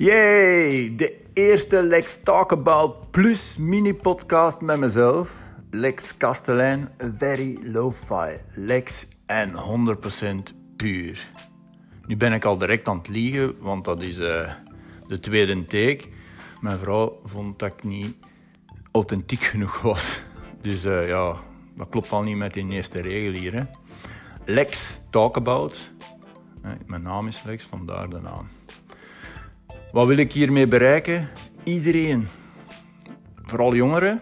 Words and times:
Yay! 0.00 0.94
De 0.96 1.24
eerste 1.32 1.82
Lex 1.82 2.22
Talk 2.22 2.52
About 2.52 3.10
Plus 3.10 3.58
mini-podcast 3.58 4.60
met 4.60 4.78
mezelf. 4.78 5.36
Lex 5.70 6.16
Kastelein, 6.16 6.88
very 7.16 7.58
lo-fi. 7.62 8.40
Lex 8.54 9.06
en 9.26 9.52
100% 10.52 10.54
puur. 10.76 11.30
Nu 12.06 12.16
ben 12.16 12.32
ik 12.32 12.44
al 12.44 12.58
direct 12.58 12.88
aan 12.88 12.98
het 12.98 13.08
liegen, 13.08 13.54
want 13.58 13.84
dat 13.84 14.02
is 14.02 14.18
uh, 14.18 14.52
de 15.06 15.18
tweede 15.18 15.64
take. 15.64 16.00
Mijn 16.60 16.78
vrouw 16.78 17.20
vond 17.24 17.58
dat 17.58 17.72
ik 17.72 17.84
niet 17.84 18.16
authentiek 18.92 19.42
genoeg 19.42 19.80
was. 19.80 20.20
Dus 20.62 20.84
uh, 20.84 21.08
ja, 21.08 21.36
dat 21.76 21.88
klopt 21.88 22.12
al 22.12 22.22
niet 22.22 22.36
met 22.36 22.54
die 22.54 22.70
eerste 22.70 23.00
regel 23.00 23.40
hier. 23.40 23.52
Hè. 23.54 23.62
Lex 24.44 25.00
Talk 25.10 25.36
About. 25.36 25.90
Mijn 26.86 27.02
naam 27.02 27.26
is 27.26 27.42
Lex, 27.42 27.64
vandaar 27.64 28.08
de 28.08 28.20
naam. 28.20 28.48
Wat 29.92 30.06
wil 30.06 30.16
ik 30.16 30.32
hiermee 30.32 30.66
bereiken? 30.66 31.28
Iedereen, 31.64 32.28
vooral 33.44 33.74
jongeren, 33.74 34.20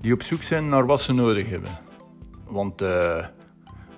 die 0.00 0.12
op 0.12 0.22
zoek 0.22 0.42
zijn 0.42 0.68
naar 0.68 0.86
wat 0.86 1.00
ze 1.00 1.12
nodig 1.12 1.48
hebben. 1.48 1.70
Want 2.46 2.82
uh, 2.82 3.26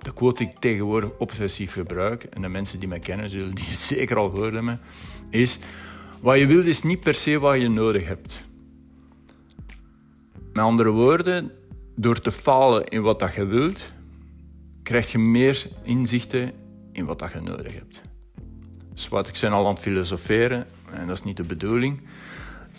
de 0.03 0.13
quote 0.15 0.37
die 0.37 0.53
ik 0.53 0.59
tegenwoordig 0.59 1.11
obsessief 1.19 1.73
gebruik, 1.73 2.25
en 2.25 2.43
de 2.43 2.49
mensen 2.49 2.79
die 2.79 2.89
mij 2.89 2.99
kennen 2.99 3.31
zullen 3.31 3.55
die 3.55 3.65
het 3.65 3.79
zeker 3.97 4.17
al 4.17 4.29
gehoord 4.29 4.55
hebben, 4.55 4.81
is: 5.29 5.59
wat 6.21 6.39
je 6.39 6.47
wilt 6.47 6.67
is 6.67 6.83
niet 6.83 7.01
per 7.01 7.15
se 7.15 7.39
wat 7.39 7.61
je 7.61 7.69
nodig 7.69 8.07
hebt. 8.07 8.49
Met 10.53 10.65
andere 10.65 10.91
woorden, 10.91 11.53
door 11.97 12.21
te 12.21 12.33
falen 12.33 12.87
in 12.87 13.03
wat 13.03 13.19
dat 13.19 13.35
je 13.35 13.45
wilt, 13.45 13.93
krijg 14.83 15.13
je 15.13 15.19
meer 15.19 15.67
inzichten 15.83 16.53
in 16.93 17.05
wat 17.05 17.19
dat 17.19 17.33
je 17.33 17.41
nodig 17.41 17.75
hebt. 17.75 18.03
Dus 19.01 19.09
wat 19.09 19.29
ik 19.29 19.37
zijn 19.37 19.53
al 19.53 19.67
aan 19.67 19.73
het 19.73 19.83
filosoferen, 19.83 20.67
en 20.93 21.07
dat 21.07 21.17
is 21.17 21.23
niet 21.23 21.37
de 21.37 21.45
bedoeling. 21.45 22.01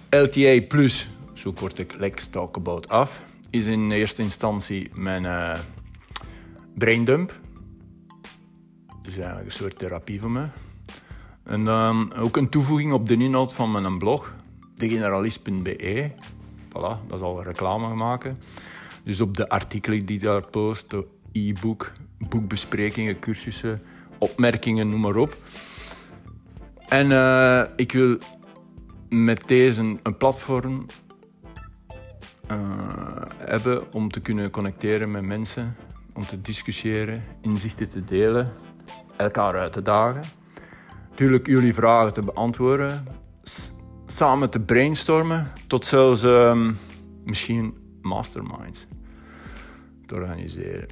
LTA 0.10 0.62
Plus, 0.68 1.10
zo 1.34 1.52
kort 1.52 1.80
ik 1.80 1.96
Lex 1.98 2.28
Talk 2.28 2.58
About 2.58 2.90
af, 2.90 3.22
is 3.50 3.66
in 3.66 3.92
eerste 3.92 4.22
instantie 4.22 4.90
mijn 4.94 5.24
uh, 5.24 5.60
braindump. 6.76 7.40
Dus 9.02 9.18
eigenlijk 9.18 9.46
een 9.46 9.52
soort 9.52 9.80
therapie 9.80 10.20
voor 10.20 10.32
me. 10.32 10.46
En 11.44 11.68
um, 11.68 12.12
ook 12.12 12.38
een 12.38 12.50
toevoeging 12.50 12.94
op 12.94 13.08
de 13.08 13.18
inhoud 13.18 13.54
van 13.54 13.72
mijn 13.72 13.98
blog, 13.98 14.34
degeneralist.be. 14.76 16.12
Voilà, 16.68 17.08
dat 17.08 17.18
is 17.18 17.22
al 17.22 17.44
reclame 17.44 17.96
maken. 17.96 18.40
Dus 19.04 19.22
op 19.22 19.38
de 19.38 19.50
artikelen 19.50 20.06
die 20.06 20.20
daar 20.20 20.48
post, 20.48 20.94
e-book, 21.32 21.92
boekbesprekingen, 22.18 23.20
cursussen, 23.20 23.82
opmerkingen, 24.18 24.90
noem 24.90 25.00
maar 25.00 25.16
op. 25.16 25.38
En 26.92 27.12
uh, 27.12 27.64
ik 27.76 27.92
wil 27.92 28.18
met 29.10 29.48
deze 29.48 29.98
een 30.04 30.18
platform 30.18 30.86
uh, 32.52 32.58
hebben 33.38 33.94
om 33.94 34.12
te 34.12 34.20
kunnen 34.20 34.50
connecteren 34.50 35.12
met 35.12 35.24
mensen, 35.24 35.76
om 36.14 36.26
te 36.26 36.42
discussiëren, 36.42 37.24
inzichten 37.42 37.88
te 37.88 38.04
delen, 38.04 38.54
elkaar 39.18 39.60
uit 39.60 39.74
te 39.74 39.82
dagen. 39.82 40.22
Natuurlijk 41.10 41.48
jullie 41.48 41.74
vragen 41.74 42.14
te 42.14 42.22
beantwoorden, 42.22 43.06
samen 44.06 44.50
te 44.50 44.60
brainstormen, 44.60 45.52
tot 45.68 45.86
zelfs 45.86 46.24
um, 46.24 46.78
misschien 47.24 47.74
masterminds 48.02 48.86
te 50.06 50.16
organiseren. 50.16 50.86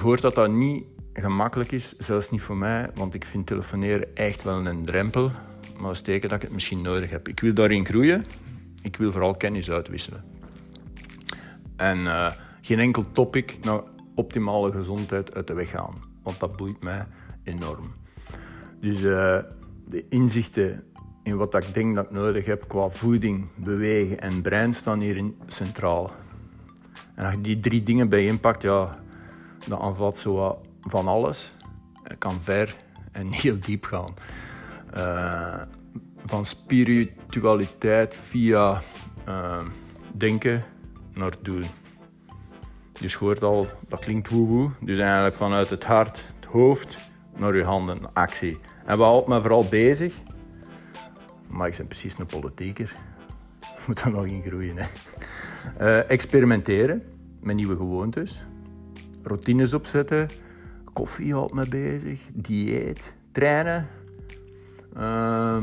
Hoort 0.00 0.20
dat 0.20 0.34
dat 0.34 0.50
niet 0.50 0.84
gemakkelijk 1.20 1.72
is, 1.72 1.96
zelfs 1.98 2.30
niet 2.30 2.42
voor 2.42 2.56
mij, 2.56 2.90
want 2.94 3.14
ik 3.14 3.24
vind 3.24 3.46
telefoneren 3.46 4.16
echt 4.16 4.42
wel 4.42 4.66
een 4.66 4.84
drempel. 4.84 5.30
Maar 5.76 5.86
dat 5.86 5.96
steken 5.96 6.28
dat 6.28 6.38
ik 6.38 6.44
het 6.44 6.52
misschien 6.52 6.82
nodig 6.82 7.10
heb. 7.10 7.28
Ik 7.28 7.40
wil 7.40 7.54
daarin 7.54 7.86
groeien. 7.86 8.24
Ik 8.82 8.96
wil 8.96 9.12
vooral 9.12 9.34
kennis 9.34 9.70
uitwisselen. 9.70 10.24
En 11.76 11.98
uh, 11.98 12.32
geen 12.60 12.78
enkel 12.78 13.12
topic 13.12 13.58
naar 13.62 13.80
optimale 14.14 14.72
gezondheid 14.72 15.34
uit 15.34 15.46
de 15.46 15.54
weg 15.54 15.70
gaan. 15.70 15.94
Want 16.22 16.40
dat 16.40 16.56
boeit 16.56 16.82
mij 16.82 17.06
enorm. 17.44 17.94
Dus 18.80 19.02
uh, 19.02 19.38
de 19.86 20.04
inzichten 20.08 20.84
in 21.22 21.36
wat 21.36 21.54
ik 21.54 21.74
denk 21.74 21.94
dat 21.94 22.04
ik 22.04 22.10
nodig 22.10 22.44
heb 22.44 22.68
qua 22.68 22.88
voeding, 22.88 23.48
bewegen 23.56 24.20
en 24.20 24.42
brein 24.42 24.72
staan 24.72 25.00
hierin 25.00 25.36
centraal. 25.46 26.10
En 27.14 27.24
als 27.24 27.34
je 27.34 27.40
die 27.40 27.60
drie 27.60 27.82
dingen 27.82 28.08
bijeenpakt, 28.08 28.62
ja, 28.62 28.94
dan 29.68 29.78
aanvat 29.78 30.16
zo 30.16 30.34
wat 30.34 30.67
van 30.90 31.08
alles. 31.08 31.52
Kan 32.18 32.40
ver 32.40 32.76
en 33.12 33.30
heel 33.42 33.60
diep 33.60 33.84
gaan. 33.84 34.14
Uh, 34.96 35.62
van 36.26 36.44
spiritualiteit 36.44 38.14
via 38.14 38.82
uh, 39.28 39.60
denken 40.12 40.64
naar 41.14 41.32
doen. 41.42 41.64
Dus 43.00 43.14
hoort 43.14 43.42
al, 43.42 43.66
dat 43.88 44.00
klinkt 44.00 44.30
woehoe. 44.30 44.70
Dus 44.80 44.98
eigenlijk 44.98 45.34
vanuit 45.34 45.70
het 45.70 45.84
hart, 45.84 46.24
het 46.40 46.50
hoofd, 46.50 46.98
naar 47.36 47.56
je 47.56 47.64
handen, 47.64 48.14
actie. 48.14 48.58
En 48.84 48.96
we 48.96 49.02
houden 49.02 49.30
me 49.30 49.40
vooral 49.40 49.66
bezig. 49.68 50.14
Maar 51.46 51.68
ik 51.68 51.76
ben 51.76 51.86
precies 51.86 52.18
een 52.18 52.26
politieker. 52.26 52.96
Moet 53.86 54.00
er 54.00 54.10
nog 54.10 54.26
in 54.26 54.42
groeien. 54.42 54.76
Hè. 54.76 54.86
Uh, 55.80 56.10
experimenteren 56.10 57.02
met 57.40 57.56
nieuwe 57.56 57.76
gewoontes. 57.76 58.42
Routines 59.22 59.74
opzetten 59.74 60.28
koffie 60.98 61.32
houdt 61.32 61.54
me 61.54 61.68
bezig, 61.68 62.20
dieet, 62.34 63.14
trainen, 63.32 63.86
uh, 64.96 65.62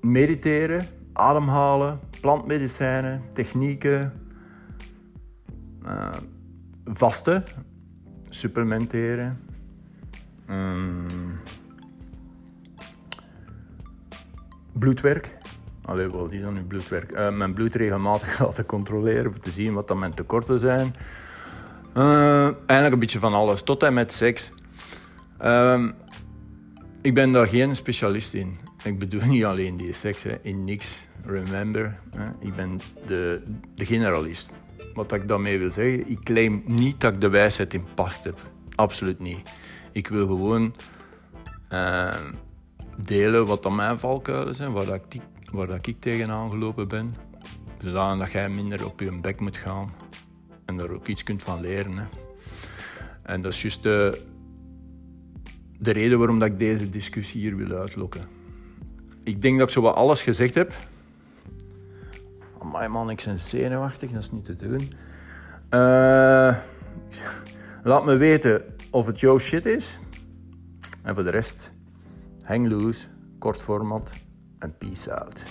mediteren, 0.00 0.86
ademhalen, 1.12 2.00
plantmedicijnen, 2.20 3.22
technieken, 3.32 4.12
uh, 5.86 6.08
vasten, 6.84 7.44
supplementeren. 8.28 9.38
Um, 10.50 11.06
bloedwerk. 14.72 15.36
Allee, 15.84 16.10
die 16.10 16.38
is 16.38 16.42
dan 16.42 16.54
nu 16.54 16.62
bloedwerk. 16.62 17.12
Uh, 17.12 17.30
mijn 17.30 17.54
bloed 17.54 17.74
regelmatig 17.74 18.38
laten 18.44 18.66
controleren 18.66 19.26
om 19.26 19.40
te 19.40 19.50
zien 19.50 19.74
wat 19.74 19.88
dan 19.88 19.98
mijn 19.98 20.14
tekorten 20.14 20.58
zijn. 20.58 20.94
Uh, 21.96 22.42
eigenlijk 22.44 22.92
een 22.92 22.98
beetje 22.98 23.18
van 23.18 23.34
alles, 23.34 23.62
tot 23.62 23.82
en 23.82 23.94
met 23.94 24.14
seks. 24.14 24.50
Um, 25.44 25.94
ik 27.00 27.14
ben 27.14 27.32
daar 27.32 27.46
geen 27.46 27.76
specialist 27.76 28.34
in. 28.34 28.58
Ik 28.84 28.98
bedoel 28.98 29.24
niet 29.32 29.44
alleen 29.44 29.76
die 29.76 29.92
seks, 29.92 30.22
hè. 30.22 30.38
in 30.42 30.64
niks. 30.64 31.06
Remember, 31.24 31.98
hè. 32.16 32.24
ik 32.38 32.54
ben 32.56 32.80
de, 33.06 33.42
de 33.74 33.84
generalist. 33.84 34.50
Wat 34.94 35.12
ik 35.12 35.28
daarmee 35.28 35.58
wil 35.58 35.70
zeggen, 35.70 36.10
ik 36.10 36.22
claim 36.22 36.62
niet 36.66 37.00
dat 37.00 37.12
ik 37.12 37.20
de 37.20 37.28
wijsheid 37.28 37.74
in 37.74 37.84
pacht 37.94 38.24
heb. 38.24 38.40
Absoluut 38.74 39.18
niet. 39.18 39.50
Ik 39.92 40.08
wil 40.08 40.26
gewoon 40.26 40.74
uh, 41.72 42.14
delen 43.04 43.46
wat 43.46 43.62
dan 43.62 43.74
mijn 43.74 43.98
valkuilen 43.98 44.54
zijn, 44.54 44.72
waar, 44.72 44.86
dat 44.86 45.04
ik, 45.08 45.20
waar 45.52 45.66
dat 45.66 45.86
ik 45.86 46.00
tegenaan 46.00 46.50
gelopen 46.50 46.88
ben. 46.88 47.14
Zodat 47.78 48.30
jij 48.30 48.48
minder 48.48 48.86
op 48.86 49.00
je 49.00 49.20
bek 49.20 49.40
moet 49.40 49.56
gaan 49.56 49.92
en 50.64 50.76
daar 50.76 50.90
ook 50.90 51.06
iets 51.06 51.22
kunt 51.22 51.42
van 51.42 51.60
leren. 51.60 52.08
En 53.22 53.42
dat 53.42 53.52
is 53.52 53.62
juist 53.62 53.82
de 53.82 54.22
de 55.82 55.90
reden 55.90 56.18
waarom 56.18 56.38
dat 56.38 56.48
ik 56.48 56.58
deze 56.58 56.90
discussie 56.90 57.40
hier 57.40 57.56
wil 57.56 57.78
uitlokken. 57.78 58.20
Ik 59.22 59.42
denk 59.42 59.58
dat 59.58 59.66
ik 59.68 59.74
zo 59.74 59.80
wat 59.80 59.94
alles 59.94 60.22
gezegd 60.22 60.54
heb. 60.54 60.72
Maar 62.72 62.90
man, 62.90 63.10
ik 63.10 63.22
ben 63.24 63.38
zenuwachtig, 63.38 64.10
dat 64.10 64.22
is 64.22 64.30
niet 64.30 64.44
te 64.44 64.56
doen. 64.56 64.92
Uh, 65.70 66.56
laat 67.82 68.04
me 68.04 68.16
weten 68.16 68.62
of 68.90 69.06
het 69.06 69.20
jouw 69.20 69.38
shit 69.38 69.66
is. 69.66 69.98
En 71.02 71.14
voor 71.14 71.24
de 71.24 71.30
rest, 71.30 71.72
hang 72.42 72.68
loose, 72.68 73.06
kort 73.38 73.62
format 73.62 74.12
en 74.58 74.74
peace 74.78 75.14
out. 75.14 75.44